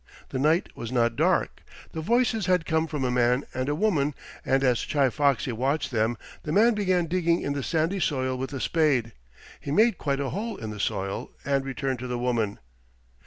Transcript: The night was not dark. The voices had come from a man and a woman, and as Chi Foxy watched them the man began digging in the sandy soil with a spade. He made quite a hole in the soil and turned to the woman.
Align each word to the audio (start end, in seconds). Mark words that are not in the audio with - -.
The 0.29 0.39
night 0.39 0.69
was 0.75 0.91
not 0.91 1.15
dark. 1.15 1.61
The 1.91 2.01
voices 2.01 2.47
had 2.47 2.65
come 2.65 2.87
from 2.87 3.03
a 3.03 3.11
man 3.11 3.43
and 3.53 3.69
a 3.69 3.75
woman, 3.75 4.15
and 4.43 4.63
as 4.63 4.83
Chi 4.83 5.11
Foxy 5.11 5.51
watched 5.51 5.91
them 5.91 6.17
the 6.41 6.51
man 6.51 6.73
began 6.73 7.05
digging 7.05 7.41
in 7.41 7.53
the 7.53 7.61
sandy 7.61 7.99
soil 7.99 8.35
with 8.35 8.51
a 8.51 8.59
spade. 8.59 9.11
He 9.59 9.69
made 9.69 9.99
quite 9.99 10.19
a 10.19 10.29
hole 10.31 10.57
in 10.57 10.71
the 10.71 10.79
soil 10.79 11.29
and 11.45 11.77
turned 11.77 11.99
to 11.99 12.07
the 12.07 12.17
woman. 12.17 12.57